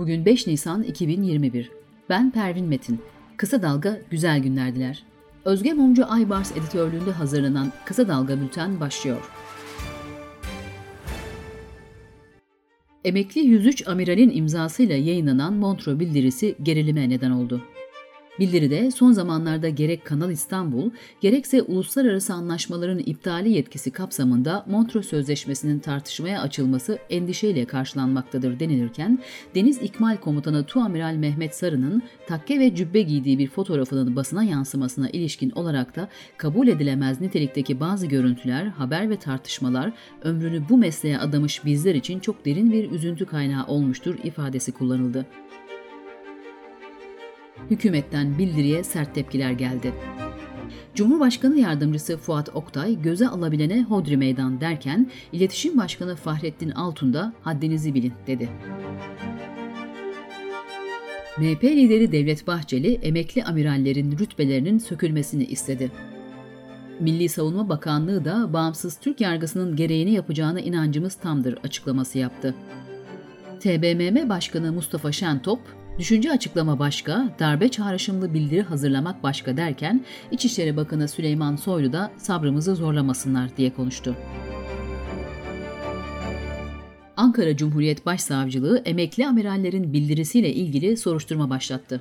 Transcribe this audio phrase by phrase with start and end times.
[0.00, 1.70] Bugün 5 Nisan 2021.
[2.08, 3.00] Ben Pervin Metin.
[3.36, 5.02] Kısa Dalga güzel günler diler.
[5.44, 9.30] Özge Mumcu Aybars editörlüğünde hazırlanan Kısa Dalga Bülten başlıyor.
[13.04, 17.60] Emekli 103 amiralin imzasıyla yayınlanan Montreux bildirisi gerilime neden oldu.
[18.40, 20.90] Bildiride son zamanlarda gerek Kanal İstanbul
[21.20, 29.18] gerekse uluslararası anlaşmaların iptali yetkisi kapsamında Montreux Sözleşmesi'nin tartışmaya açılması endişeyle karşılanmaktadır denilirken
[29.54, 35.50] Deniz İkmal Komutanı Tuamiral Mehmet Sarı'nın takke ve cübbe giydiği bir fotoğrafının basına yansımasına ilişkin
[35.50, 41.94] olarak da kabul edilemez nitelikteki bazı görüntüler, haber ve tartışmalar ömrünü bu mesleğe adamış bizler
[41.94, 45.26] için çok derin bir üzüntü kaynağı olmuştur ifadesi kullanıldı
[47.70, 49.92] hükümetten bildiriye sert tepkiler geldi.
[50.94, 57.94] Cumhurbaşkanı Yardımcısı Fuat Oktay göze alabilene hodri meydan derken İletişim Başkanı Fahrettin Altun da haddinizi
[57.94, 58.48] bilin dedi.
[61.38, 65.90] MHP lideri Devlet Bahçeli emekli amirallerin rütbelerinin sökülmesini istedi.
[67.00, 72.54] Milli Savunma Bakanlığı da bağımsız Türk yargısının gereğini yapacağına inancımız tamdır açıklaması yaptı.
[73.60, 75.60] TBMM Başkanı Mustafa Şentop,
[76.00, 82.76] Düşünce açıklama başka, darbe çağrışımlı bildiri hazırlamak başka derken İçişleri Bakanı Süleyman Soylu da sabrımızı
[82.76, 84.16] zorlamasınlar diye konuştu.
[87.16, 92.00] Ankara Cumhuriyet Başsavcılığı emekli amirallerin bildirisiyle ilgili soruşturma başlattı.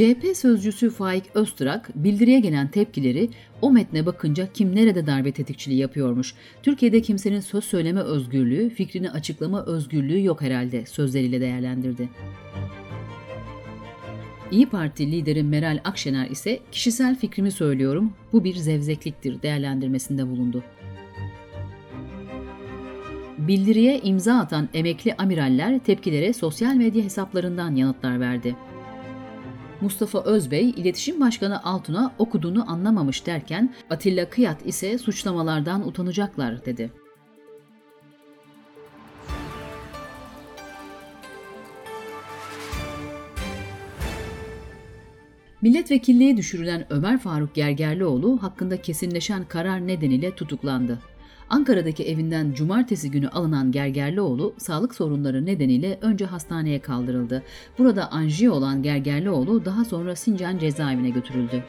[0.00, 3.30] CHP sözcüsü Faik Öztürk bildiriye gelen tepkileri
[3.62, 6.34] o metne bakınca kim nerede darbe tetikçiliği yapıyormuş.
[6.62, 12.08] Türkiye'de kimsenin söz söyleme özgürlüğü, fikrini açıklama özgürlüğü yok herhalde sözleriyle değerlendirdi.
[14.50, 20.64] İyi Parti lideri Meral Akşener ise kişisel fikrimi söylüyorum, bu bir zevzekliktir değerlendirmesinde bulundu.
[23.38, 28.56] Bildiriye imza atan emekli amiraller tepkilere sosyal medya hesaplarından yanıtlar verdi.
[29.80, 36.90] Mustafa Özbey, İletişim Başkanı Altun'a okuduğunu anlamamış derken Atilla Kıyat ise suçlamalardan utanacaklar dedi.
[45.62, 50.98] Milletvekilliğe düşürülen Ömer Faruk Gergerlioğlu hakkında kesinleşen karar nedeniyle tutuklandı.
[51.50, 57.42] Ankara'daki evinden cumartesi günü alınan Gergerlioğlu sağlık sorunları nedeniyle önce hastaneye kaldırıldı.
[57.78, 61.64] Burada anjiyo olan Gergerlioğlu daha sonra Sincan cezaevine götürüldü.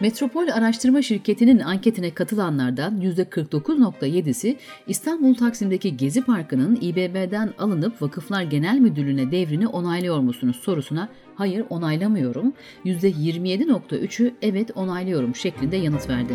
[0.00, 9.30] Metropol Araştırma Şirketi'nin anketine katılanlardan %49.7'si İstanbul Taksim'deki Gezi Parkı'nın İBB'den alınıp Vakıflar Genel Müdürlüğü'ne
[9.30, 12.52] devrini onaylıyor musunuz sorusuna hayır onaylamıyorum,
[12.84, 16.34] %27.3'ü evet onaylıyorum şeklinde yanıt verdi.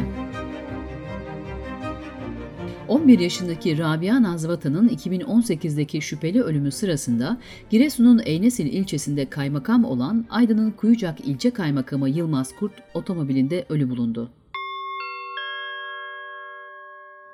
[2.88, 7.38] 11 yaşındaki Rabia Nazvatan'ın 2018'deki şüpheli ölümü sırasında
[7.70, 14.32] Giresun'un Eynesil ilçesinde kaymakam olan Aydın'ın Kuyucak ilçe kaymakamı Yılmaz Kurt otomobilinde ölü bulundu.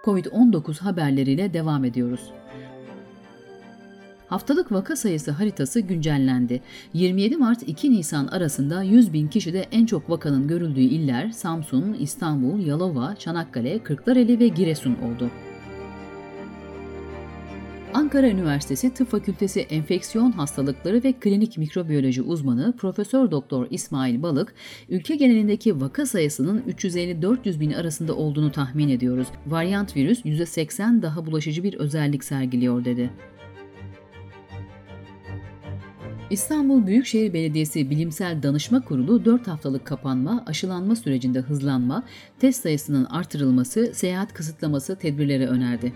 [0.06, 2.32] Covid-19 haberleriyle devam ediyoruz.
[4.30, 6.62] Haftalık vaka sayısı haritası güncellendi.
[6.94, 12.60] 27 Mart 2 Nisan arasında 100 bin kişide en çok vakanın görüldüğü iller Samsun, İstanbul,
[12.60, 15.30] Yalova, Çanakkale, Kırklareli ve Giresun oldu.
[17.94, 24.54] Ankara Üniversitesi Tıp Fakültesi Enfeksiyon Hastalıkları ve Klinik Mikrobiyoloji uzmanı Profesör Doktor İsmail Balık,
[24.90, 29.28] ülke genelindeki vaka sayısının 350-400 bin arasında olduğunu tahmin ediyoruz.
[29.48, 33.10] Varyant virüs %80 daha bulaşıcı bir özellik sergiliyor dedi.
[36.30, 42.04] İstanbul Büyükşehir Belediyesi Bilimsel Danışma Kurulu 4 haftalık kapanma, aşılanma sürecinde hızlanma,
[42.40, 45.94] test sayısının artırılması, seyahat kısıtlaması tedbirleri önerdi.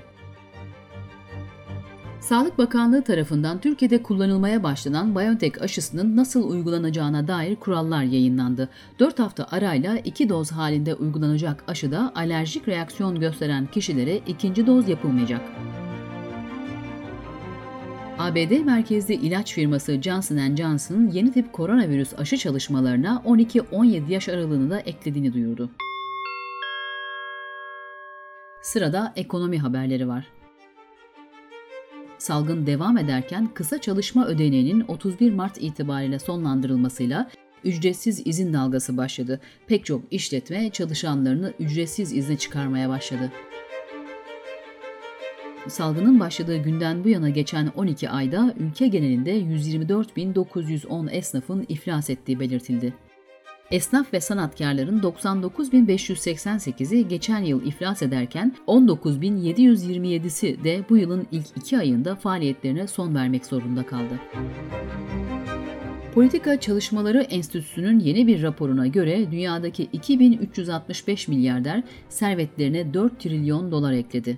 [2.20, 8.70] Sağlık Bakanlığı tarafından Türkiye'de kullanılmaya başlanan BioNTech aşısının nasıl uygulanacağına dair kurallar yayınlandı.
[9.00, 15.42] 4 hafta arayla 2 doz halinde uygulanacak aşıda alerjik reaksiyon gösteren kişilere ikinci doz yapılmayacak.
[18.34, 24.80] ABD merkezli ilaç firması Johnson Johnson yeni tip koronavirüs aşı çalışmalarına 12-17 yaş aralığını da
[24.80, 25.70] eklediğini duyurdu.
[28.62, 30.28] Sırada ekonomi haberleri var.
[32.18, 37.30] Salgın devam ederken kısa çalışma ödeneğinin 31 Mart itibariyle sonlandırılmasıyla
[37.64, 39.42] ücretsiz izin dalgası başladı.
[39.68, 43.32] Pek çok işletme çalışanlarını ücretsiz izne çıkarmaya başladı.
[45.68, 52.94] Salgının başladığı günden bu yana geçen 12 ayda ülke genelinde 124.910 esnafın iflas ettiği belirtildi.
[53.72, 62.16] Esnaf ve sanatkarların 99.588'i geçen yıl iflas ederken 19.727'si de bu yılın ilk iki ayında
[62.16, 64.20] faaliyetlerine son vermek zorunda kaldı.
[66.14, 74.38] Politika Çalışmaları Enstitüsü'nün yeni bir raporuna göre dünyadaki 2365 milyarder servetlerine 4 trilyon dolar ekledi.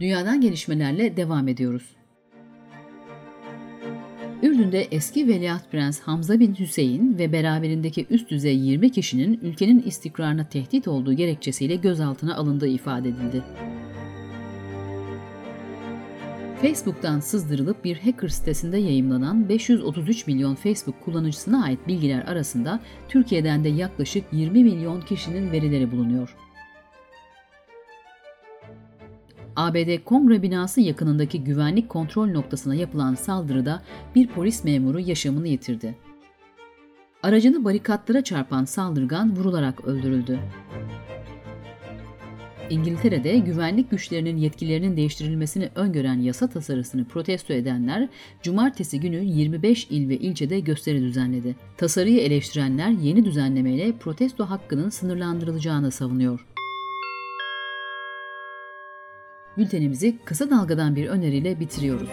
[0.00, 1.96] Dünyadan gelişmelerle devam ediyoruz.
[4.42, 10.48] Ürdün'de eski Veliaht Prens Hamza bin Hüseyin ve beraberindeki üst düzey 20 kişinin ülkenin istikrarına
[10.48, 13.42] tehdit olduğu gerekçesiyle gözaltına alındığı ifade edildi.
[16.62, 23.68] Facebook'tan sızdırılıp bir hacker sitesinde yayımlanan 533 milyon Facebook kullanıcısına ait bilgiler arasında Türkiye'den de
[23.68, 26.36] yaklaşık 20 milyon kişinin verileri bulunuyor.
[29.56, 33.82] ABD Kongre binası yakınındaki güvenlik kontrol noktasına yapılan saldırıda
[34.14, 35.94] bir polis memuru yaşamını yitirdi.
[37.22, 40.38] Aracını barikatlara çarpan saldırgan vurularak öldürüldü.
[42.70, 48.08] İngiltere'de güvenlik güçlerinin yetkilerinin değiştirilmesini öngören yasa tasarısını protesto edenler,
[48.42, 51.56] cumartesi günü 25 il ve ilçede gösteri düzenledi.
[51.76, 56.46] Tasarıyı eleştirenler yeni düzenlemeyle protesto hakkının sınırlandırılacağını savunuyor.
[59.58, 62.08] Bültenimizi kısa dalgadan bir öneriyle bitiriyoruz.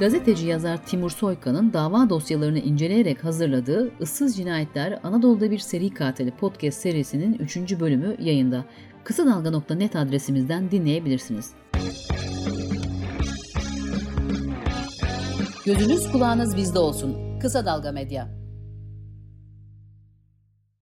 [0.00, 6.80] Gazeteci yazar Timur Soykan'ın dava dosyalarını inceleyerek hazırladığı Issız Cinayetler Anadolu'da bir Seri Katili podcast
[6.80, 7.80] serisinin 3.
[7.80, 8.64] bölümü yayında.
[9.04, 11.52] Kısa Dalga.net adresimizden dinleyebilirsiniz.
[15.66, 17.38] Gözünüz kulağınız bizde olsun.
[17.40, 18.37] Kısa Dalga Medya.